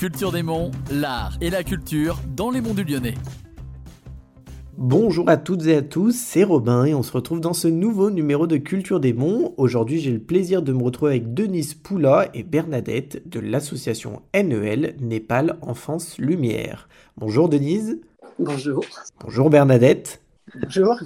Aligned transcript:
Culture 0.00 0.32
des 0.32 0.42
Monts, 0.42 0.70
l'art 0.90 1.36
et 1.42 1.50
la 1.50 1.62
culture 1.62 2.20
dans 2.34 2.50
les 2.50 2.62
monts 2.62 2.72
du 2.72 2.84
Lyonnais. 2.84 3.16
Bonjour 4.78 5.28
à 5.28 5.36
toutes 5.36 5.66
et 5.66 5.76
à 5.76 5.82
tous, 5.82 6.16
c'est 6.16 6.42
Robin 6.42 6.86
et 6.86 6.94
on 6.94 7.02
se 7.02 7.12
retrouve 7.12 7.42
dans 7.42 7.52
ce 7.52 7.68
nouveau 7.68 8.10
numéro 8.10 8.46
de 8.46 8.56
Culture 8.56 8.98
des 8.98 9.12
Monts. 9.12 9.52
Aujourd'hui, 9.58 10.00
j'ai 10.00 10.10
le 10.10 10.18
plaisir 10.18 10.62
de 10.62 10.72
me 10.72 10.82
retrouver 10.82 11.10
avec 11.10 11.34
Denise 11.34 11.74
Poula 11.74 12.30
et 12.32 12.44
Bernadette 12.44 13.28
de 13.28 13.40
l'association 13.40 14.22
NEL 14.32 14.96
Népal 15.02 15.58
Enfance 15.60 16.16
Lumière. 16.16 16.88
Bonjour 17.18 17.50
Denise. 17.50 18.00
Bonjour. 18.38 18.82
Bonjour 19.22 19.50
Bernadette. 19.50 20.22
Bonjour. 20.62 20.98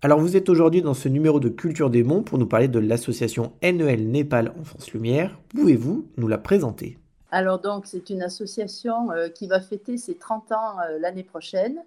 Alors 0.00 0.20
vous 0.20 0.36
êtes 0.36 0.48
aujourd'hui 0.48 0.80
dans 0.80 0.94
ce 0.94 1.08
numéro 1.08 1.40
de 1.40 1.48
Culture 1.48 1.90
des 1.90 2.04
Monts 2.04 2.22
pour 2.22 2.38
nous 2.38 2.46
parler 2.46 2.68
de 2.68 2.78
l'association 2.78 3.50
NEL 3.64 4.08
Népal 4.08 4.54
Enfance 4.60 4.92
Lumière. 4.92 5.40
Pouvez-vous 5.48 6.06
nous 6.18 6.28
la 6.28 6.38
présenter? 6.38 6.98
Alors 7.32 7.58
donc 7.58 7.86
c'est 7.86 8.10
une 8.10 8.22
association 8.22 9.10
euh, 9.10 9.28
qui 9.30 9.46
va 9.46 9.60
fêter 9.60 9.96
ses 9.96 10.16
30 10.16 10.52
ans 10.52 10.80
euh, 10.80 10.98
l'année 11.00 11.24
prochaine. 11.24 11.82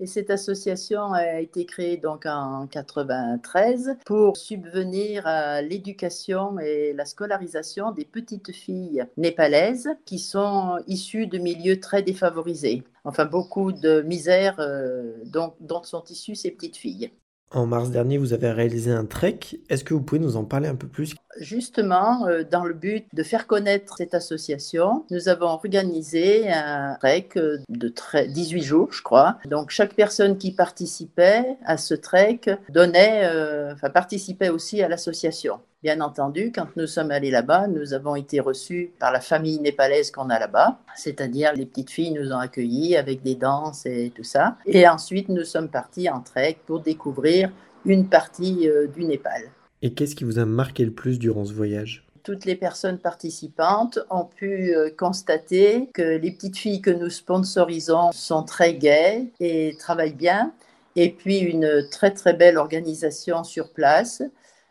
Et 0.00 0.06
cette 0.06 0.30
association 0.30 1.12
a 1.12 1.40
été 1.40 1.64
créée 1.64 1.96
donc 1.96 2.26
en 2.26 2.66
93 2.66 3.96
pour 4.04 4.36
subvenir 4.36 5.26
à 5.26 5.62
l'éducation 5.62 6.58
et 6.58 6.92
la 6.92 7.06
scolarisation 7.06 7.92
des 7.92 8.04
petites 8.04 8.52
filles 8.52 9.06
népalaises 9.16 9.88
qui 10.04 10.18
sont 10.18 10.78
issues 10.86 11.26
de 11.26 11.38
milieux 11.38 11.80
très 11.80 12.02
défavorisés. 12.02 12.82
Enfin, 13.04 13.24
beaucoup 13.24 13.72
de 13.72 14.02
misère 14.02 14.56
euh, 14.60 15.14
dont, 15.24 15.54
dont 15.60 15.82
sont 15.82 16.04
issues 16.04 16.34
ces 16.34 16.50
petites 16.50 16.76
filles. 16.76 17.10
En 17.52 17.64
mars 17.64 17.90
dernier, 17.90 18.18
vous 18.18 18.32
avez 18.32 18.50
réalisé 18.50 18.90
un 18.90 19.04
trek. 19.04 19.38
Est-ce 19.68 19.84
que 19.84 19.94
vous 19.94 20.02
pouvez 20.02 20.20
nous 20.20 20.36
en 20.36 20.44
parler 20.44 20.68
un 20.68 20.74
peu 20.74 20.88
plus? 20.88 21.14
Justement, 21.38 22.26
euh, 22.26 22.42
dans 22.42 22.64
le 22.64 22.74
but 22.74 23.06
de 23.12 23.22
faire 23.22 23.46
connaître 23.46 23.98
cette 23.98 24.14
association, 24.14 25.04
nous 25.10 25.28
avons 25.28 25.46
organisé 25.46 26.50
un 26.50 26.96
trek 27.00 27.28
de 27.68 27.92
18 28.26 28.62
jours, 28.62 28.92
je 28.92 29.02
crois. 29.02 29.38
Donc, 29.44 29.70
chaque 29.70 29.94
personne 29.94 30.38
qui 30.38 30.50
participait 30.50 31.56
à 31.64 31.76
ce 31.76 31.94
trek 31.94 32.40
donnait, 32.68 33.24
euh, 33.24 33.72
enfin, 33.74 33.90
participait 33.90 34.48
aussi 34.48 34.82
à 34.82 34.88
l'association. 34.88 35.60
Bien 35.86 36.00
entendu, 36.00 36.50
quand 36.52 36.66
nous 36.74 36.88
sommes 36.88 37.12
allés 37.12 37.30
là-bas, 37.30 37.68
nous 37.68 37.94
avons 37.94 38.16
été 38.16 38.40
reçus 38.40 38.90
par 38.98 39.12
la 39.12 39.20
famille 39.20 39.60
népalaise 39.60 40.10
qu'on 40.10 40.30
a 40.30 40.38
là-bas, 40.40 40.80
c'est-à-dire 40.96 41.52
les 41.54 41.64
petites 41.64 41.90
filles 41.90 42.10
nous 42.10 42.32
ont 42.32 42.38
accueillis 42.38 42.96
avec 42.96 43.22
des 43.22 43.36
danses 43.36 43.86
et 43.86 44.10
tout 44.12 44.24
ça. 44.24 44.56
Et 44.66 44.88
ensuite, 44.88 45.28
nous 45.28 45.44
sommes 45.44 45.68
partis 45.68 46.10
en 46.10 46.22
trek 46.22 46.58
pour 46.66 46.80
découvrir 46.80 47.52
une 47.84 48.08
partie 48.08 48.68
du 48.96 49.04
Népal. 49.04 49.42
Et 49.80 49.94
qu'est-ce 49.94 50.16
qui 50.16 50.24
vous 50.24 50.40
a 50.40 50.44
marqué 50.44 50.84
le 50.84 50.90
plus 50.90 51.20
durant 51.20 51.44
ce 51.44 51.52
voyage? 51.52 52.04
Toutes 52.24 52.46
les 52.46 52.56
personnes 52.56 52.98
participantes 52.98 54.00
ont 54.10 54.24
pu 54.24 54.74
euh, 54.74 54.90
constater 54.90 55.88
que 55.94 56.02
les 56.02 56.32
petites 56.32 56.58
filles 56.58 56.80
que 56.80 56.90
nous 56.90 57.10
sponsorisons 57.10 58.10
sont 58.10 58.42
très 58.42 58.74
gaies 58.74 59.26
et 59.38 59.76
travaillent 59.78 60.14
bien. 60.14 60.52
Et 60.96 61.10
puis 61.10 61.38
une 61.38 61.86
très 61.92 62.10
très 62.10 62.32
belle 62.32 62.58
organisation 62.58 63.44
sur 63.44 63.70
place. 63.70 64.24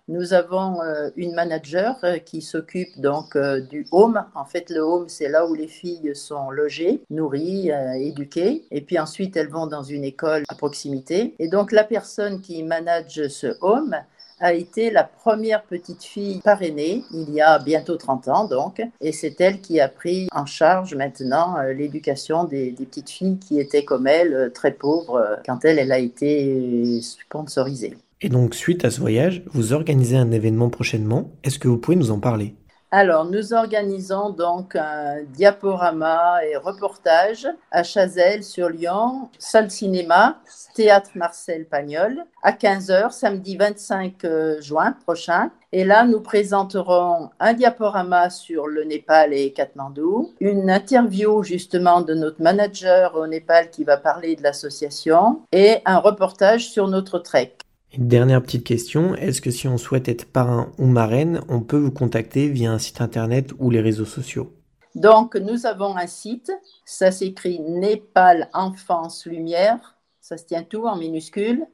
Nous 0.07 0.33
avons 0.33 0.81
euh, 0.81 1.09
une 1.15 1.33
manager 1.33 1.97
euh, 2.03 2.17
qui 2.17 2.41
s'occupe 2.41 2.99
donc 2.99 3.37
du 3.69 3.87
home. 3.91 4.23
En 4.35 4.45
fait, 4.45 4.69
le 4.69 4.79
home, 4.79 5.09
c'est 5.09 5.29
là 5.29 5.45
où 5.47 5.53
les 5.53 5.67
filles 5.67 6.15
sont 6.15 6.51
logées, 6.51 7.01
nourries, 7.09 7.71
éduquées. 7.97 8.65
Et 8.71 8.81
puis 8.81 8.99
ensuite, 8.99 9.35
elles 9.37 9.49
vont 9.49 9.67
dans 9.67 9.83
une 9.83 10.03
école 10.03 10.43
à 10.47 10.55
proximité. 10.55 11.35
Et 11.39 11.47
donc, 11.47 11.71
la 11.71 11.83
personne 11.83 12.41
qui 12.41 12.63
manage 12.63 13.27
ce 13.27 13.57
home, 13.61 13.95
a 14.39 14.53
été 14.53 14.91
la 14.91 15.03
première 15.03 15.63
petite 15.63 16.03
fille 16.03 16.41
parrainée 16.41 17.03
il 17.11 17.31
y 17.31 17.41
a 17.41 17.57
bientôt 17.59 17.95
30 17.95 18.27
ans 18.27 18.47
donc 18.47 18.81
et 18.99 19.11
c'est 19.11 19.39
elle 19.39 19.61
qui 19.61 19.79
a 19.79 19.87
pris 19.87 20.27
en 20.33 20.45
charge 20.45 20.93
maintenant 20.95 21.57
euh, 21.57 21.73
l'éducation 21.73 22.43
des, 22.43 22.71
petites 22.71 23.09
filles 23.09 23.37
qui 23.37 23.59
étaient 23.59 23.85
comme 23.85 24.07
elle 24.07 24.33
euh, 24.33 24.49
très 24.49 24.71
pauvres 24.71 25.15
euh, 25.15 25.35
quand 25.45 25.63
elle, 25.63 25.79
elle 25.79 25.91
a 25.91 25.99
été 25.99 26.99
sponsorisée. 27.01 27.97
Et 28.21 28.29
donc 28.29 28.55
suite 28.55 28.85
à 28.85 28.91
ce 28.91 28.99
voyage, 28.99 29.43
vous 29.47 29.73
organisez 29.73 30.17
un 30.17 30.31
événement 30.31 30.69
prochainement. 30.69 31.31
Est-ce 31.43 31.59
que 31.59 31.67
vous 31.67 31.77
pouvez 31.77 31.97
nous 31.97 32.11
en 32.11 32.19
parler? 32.19 32.55
Alors, 32.91 33.25
nous 33.25 33.53
organisons 33.53 34.29
donc 34.29 34.77
un 34.77 35.23
diaporama 35.23 36.39
et 36.45 36.55
reportage 36.55 37.45
à 37.69 37.83
Chazelles 37.83 38.45
sur 38.45 38.69
Lyon, 38.69 39.27
salle 39.37 39.69
cinéma, 39.69 40.39
théâtre 40.75 41.09
Marcel 41.15 41.65
Pagnol, 41.65 42.23
à 42.41 42.53
15h, 42.53 43.11
samedi 43.11 43.57
25 43.57 44.23
euh, 44.23 44.61
juin 44.61 44.95
prochain. 45.03 45.51
Et 45.73 45.83
là, 45.83 46.05
nous 46.05 46.21
présenterons 46.21 47.31
un 47.41 47.53
diaporama 47.53 48.29
sur 48.29 48.67
le 48.67 48.85
Népal 48.85 49.33
et 49.33 49.51
Katmandou, 49.51 50.33
une 50.39 50.69
interview 50.69 51.43
justement 51.43 51.99
de 51.99 52.13
notre 52.13 52.41
manager 52.41 53.15
au 53.15 53.27
Népal 53.27 53.71
qui 53.71 53.83
va 53.83 53.97
parler 53.97 54.37
de 54.37 54.43
l'association 54.43 55.41
et 55.51 55.79
un 55.83 55.97
reportage 55.97 56.69
sur 56.69 56.87
notre 56.87 57.19
trek. 57.19 57.57
Une 57.97 58.09
dernière 58.09 58.41
petite 58.41 58.65
question, 58.65 59.15
est-ce 59.15 59.39
que 59.39 59.51
si 59.51 59.69
on 59.69 59.77
souhaite 59.77 60.09
être 60.09 60.25
parrain 60.25 60.69
ou 60.77 60.85
marraine, 60.85 61.39
on 61.47 61.61
peut 61.61 61.77
vous 61.77 61.91
contacter 61.91 62.49
via 62.49 62.71
un 62.71 62.79
site 62.79 62.99
internet 62.99 63.53
ou 63.57 63.69
les 63.69 63.79
réseaux 63.79 64.05
sociaux? 64.05 64.51
Donc 64.95 65.35
nous 65.35 65.65
avons 65.65 65.95
un 65.95 66.07
site, 66.07 66.51
ça 66.83 67.11
s'écrit 67.11 67.61
Népal 67.61 68.49
Enfance 68.53 69.25
Lumière, 69.25 69.95
ça 70.19 70.35
se 70.35 70.45
tient 70.45 70.63
tout 70.63 70.85
en 70.85 70.97
minuscule, 70.97 71.65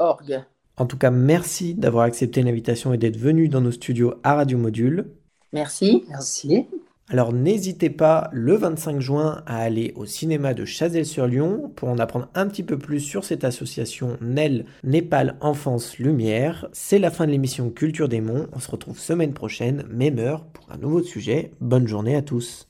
.org. 0.00 0.44
En 0.76 0.86
tout 0.86 0.98
cas, 0.98 1.12
merci 1.12 1.74
d'avoir 1.74 2.04
accepté 2.04 2.42
l'invitation 2.42 2.92
et 2.92 2.98
d'être 2.98 3.16
venu 3.16 3.48
dans 3.48 3.60
nos 3.60 3.70
studios 3.70 4.14
à 4.24 4.34
Radio 4.34 4.58
Module. 4.58 5.12
Merci. 5.52 6.04
Merci. 6.08 6.66
Alors 7.10 7.34
n'hésitez 7.34 7.90
pas 7.90 8.30
le 8.32 8.56
25 8.56 8.98
juin 8.98 9.42
à 9.44 9.58
aller 9.58 9.92
au 9.94 10.06
cinéma 10.06 10.54
de 10.54 10.64
Chazelles-sur-Lyon 10.64 11.70
pour 11.76 11.90
en 11.90 11.98
apprendre 11.98 12.28
un 12.34 12.46
petit 12.46 12.62
peu 12.62 12.78
plus 12.78 13.00
sur 13.00 13.24
cette 13.24 13.44
association 13.44 14.16
NEL 14.22 14.64
Népal 14.84 15.36
Enfance 15.42 15.98
Lumière. 15.98 16.66
C'est 16.72 16.98
la 16.98 17.10
fin 17.10 17.26
de 17.26 17.32
l'émission 17.32 17.68
Culture 17.68 18.08
des 18.08 18.22
Monts. 18.22 18.46
On 18.54 18.58
se 18.58 18.70
retrouve 18.70 18.98
semaine 18.98 19.34
prochaine, 19.34 19.84
même 19.90 20.18
heure, 20.18 20.46
pour 20.46 20.72
un 20.72 20.78
nouveau 20.78 21.02
sujet. 21.02 21.52
Bonne 21.60 21.86
journée 21.86 22.16
à 22.16 22.22
tous. 22.22 22.68